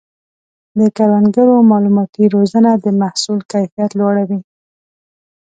د 0.77 0.79
کروندګرو 0.97 1.55
مالوماتي 1.69 2.25
روزنه 2.35 2.71
د 2.83 2.85
محصول 3.01 3.39
کیفیت 3.51 3.91
لوړوي. 3.99 4.39